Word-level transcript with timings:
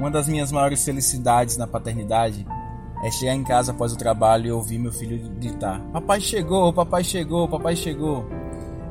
Uma 0.00 0.10
das 0.10 0.26
minhas 0.26 0.50
maiores 0.50 0.82
felicidades 0.82 1.58
na 1.58 1.66
paternidade 1.66 2.46
é 3.04 3.10
chegar 3.10 3.34
em 3.34 3.44
casa 3.44 3.72
após 3.72 3.92
o 3.92 3.98
trabalho 3.98 4.46
e 4.46 4.50
ouvir 4.50 4.78
meu 4.78 4.90
filho 4.90 5.28
gritar: 5.38 5.78
Papai 5.92 6.22
chegou, 6.22 6.72
papai 6.72 7.04
chegou, 7.04 7.46
papai 7.46 7.76
chegou. 7.76 8.24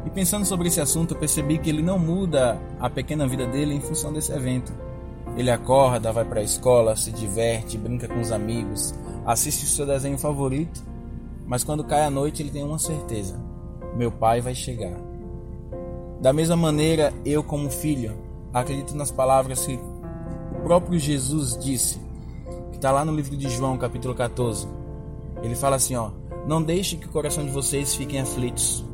E 0.06 0.10
pensando 0.12 0.46
sobre 0.46 0.68
esse 0.68 0.80
assunto, 0.80 1.16
eu 1.16 1.20
percebi 1.20 1.58
que 1.58 1.68
ele 1.68 1.82
não 1.82 1.98
muda 1.98 2.62
a 2.80 2.88
pequena 2.92 3.28
vida 3.28 3.48
dele 3.48 3.74
em 3.74 3.82
função 3.82 4.14
desse 4.14 4.32
evento. 4.32 4.72
Ele 5.36 5.50
acorda, 5.50 6.12
vai 6.12 6.26
para 6.26 6.42
a 6.42 6.44
escola, 6.44 6.96
se 6.96 7.12
diverte, 7.12 7.76
brinca 7.76 8.08
com 8.08 8.20
os 8.20 8.32
amigos, 8.32 8.94
assiste 9.26 9.66
o 9.66 9.68
seu 9.68 9.88
desenho 9.88 10.18
favorito, 10.20 10.84
mas 11.48 11.64
quando 11.64 11.84
cai 11.84 12.04
a 12.04 12.12
noite 12.12 12.44
ele 12.44 12.52
tem 12.52 12.64
uma 12.64 12.78
certeza: 12.78 13.36
meu 13.96 14.12
pai 14.12 14.42
vai 14.42 14.54
chegar. 14.54 14.94
Da 16.22 16.32
mesma 16.32 16.56
maneira, 16.56 17.12
eu, 17.26 17.44
como 17.44 17.68
filho, 17.72 18.16
acredito 18.54 18.96
nas 18.96 19.10
palavras 19.10 19.66
que 19.66 19.80
próprio 20.60 21.00
Jesus 21.00 21.58
disse, 21.58 22.00
que 22.72 22.78
está 22.78 22.92
lá 22.92 23.04
no 23.04 23.16
livro 23.16 23.36
de 23.36 23.50
João, 23.50 23.78
capítulo 23.78 24.14
14. 24.14 24.68
Ele 25.42 25.56
fala 25.56 25.76
assim: 25.76 25.96
ó, 25.96 26.12
não 26.48 26.62
deixe 26.62 26.98
que 26.98 27.08
o 27.08 27.12
coração 27.12 27.46
de 27.46 27.52
vocês 27.52 27.96
fiquem 27.96 28.22
aflitos, 28.22 28.86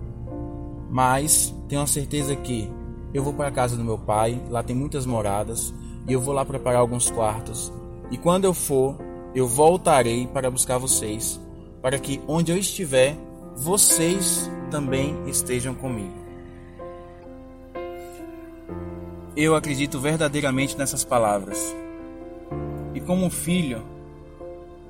mas 0.89 1.53
tenho 1.67 1.81
a 1.81 1.87
certeza 1.87 2.35
que 2.35 2.71
eu 3.13 3.23
vou 3.23 3.33
para 3.33 3.47
a 3.47 3.51
casa 3.51 3.77
do 3.77 3.83
meu 3.83 3.97
pai, 3.97 4.41
lá 4.49 4.61
tem 4.61 4.75
muitas 4.75 5.05
moradas, 5.05 5.73
e 6.07 6.13
eu 6.13 6.19
vou 6.19 6.33
lá 6.33 6.43
preparar 6.43 6.81
alguns 6.81 7.09
quartos. 7.09 7.71
E 8.11 8.17
quando 8.17 8.45
eu 8.45 8.53
for, 8.53 8.97
eu 9.33 9.47
voltarei 9.47 10.27
para 10.27 10.51
buscar 10.51 10.77
vocês, 10.77 11.39
para 11.81 11.97
que 11.97 12.21
onde 12.27 12.51
eu 12.51 12.57
estiver, 12.57 13.17
vocês 13.55 14.49
também 14.69 15.15
estejam 15.27 15.73
comigo. 15.73 16.24
Eu 19.37 19.53
acredito 19.53 19.99
verdadeiramente 19.99 20.77
nessas 20.77 21.03
palavras. 21.03 21.75
E 22.93 23.01
como 23.01 23.29
filho, 23.29 23.83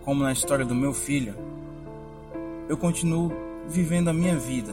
como 0.03 0.21
na 0.21 0.31
história 0.31 0.63
do 0.63 0.75
meu 0.75 0.93
filho, 0.93 1.33
eu 2.69 2.77
continuo 2.77 3.31
vivendo 3.67 4.09
a 4.09 4.13
minha 4.13 4.37
vida, 4.37 4.71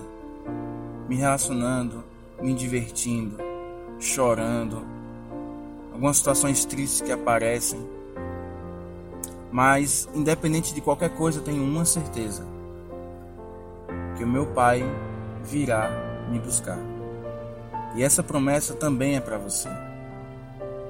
me 1.09 1.17
relacionando, 1.17 2.05
me 2.43 2.53
divertindo, 2.53 3.39
chorando, 3.99 4.85
algumas 5.91 6.19
situações 6.19 6.67
tristes 6.67 7.01
que 7.01 7.11
aparecem. 7.11 7.81
Mas, 9.51 10.07
independente 10.15 10.75
de 10.75 10.83
qualquer 10.83 11.17
coisa, 11.17 11.41
tenho 11.41 11.65
uma 11.65 11.87
certeza: 11.87 12.47
que 14.19 14.25
o 14.25 14.29
meu 14.29 14.49
Pai 14.49 14.83
virá 15.43 15.91
me 16.31 16.39
buscar. 16.39 16.79
E 17.95 18.03
essa 18.03 18.23
promessa 18.23 18.75
também 18.75 19.17
é 19.17 19.21
para 19.21 19.39
você. 19.39 19.69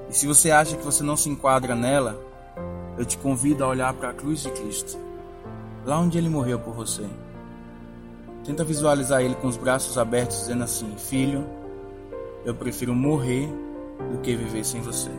E 0.09 0.13
se 0.13 0.27
você 0.27 0.51
acha 0.51 0.77
que 0.77 0.83
você 0.83 1.03
não 1.03 1.17
se 1.17 1.29
enquadra 1.29 1.75
nela, 1.75 2.19
eu 2.97 3.05
te 3.05 3.17
convido 3.17 3.63
a 3.63 3.67
olhar 3.67 3.93
para 3.93 4.09
a 4.09 4.13
cruz 4.13 4.43
de 4.43 4.51
Cristo, 4.51 4.97
lá 5.85 5.99
onde 5.99 6.17
ele 6.17 6.29
morreu 6.29 6.59
por 6.59 6.73
você. 6.73 7.05
Tenta 8.45 8.63
visualizar 8.63 9.21
ele 9.21 9.35
com 9.35 9.47
os 9.47 9.57
braços 9.57 9.97
abertos, 9.97 10.39
dizendo 10.39 10.63
assim: 10.63 10.93
Filho, 10.97 11.45
eu 12.45 12.53
prefiro 12.53 12.93
morrer 12.93 13.47
do 14.11 14.19
que 14.19 14.35
viver 14.35 14.63
sem 14.63 14.81
você. 14.81 15.09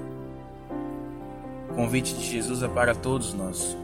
O 1.71 1.75
convite 1.75 2.15
de 2.15 2.25
Jesus 2.25 2.62
é 2.62 2.69
para 2.69 2.95
todos 2.95 3.35
nós. 3.35 3.77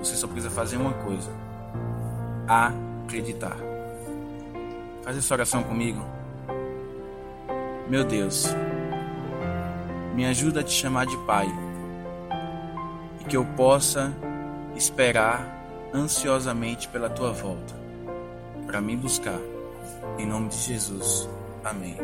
Você 0.00 0.16
só 0.16 0.26
precisa 0.26 0.50
fazer 0.50 0.76
uma 0.76 0.92
coisa: 0.92 1.30
acreditar. 2.46 3.56
Faz 5.02 5.16
essa 5.16 5.34
oração 5.34 5.62
comigo. 5.62 6.19
Meu 7.90 8.04
Deus, 8.04 8.46
me 10.14 10.24
ajuda 10.24 10.60
a 10.60 10.62
te 10.62 10.70
chamar 10.70 11.06
de 11.06 11.16
Pai 11.26 11.48
e 13.20 13.24
que 13.24 13.36
eu 13.36 13.44
possa 13.56 14.14
esperar 14.76 15.90
ansiosamente 15.92 16.86
pela 16.86 17.10
tua 17.10 17.32
volta 17.32 17.74
para 18.64 18.80
me 18.80 18.94
buscar. 18.94 19.40
Em 20.16 20.24
nome 20.24 20.50
de 20.50 20.56
Jesus. 20.58 21.28
Amém. 21.64 21.96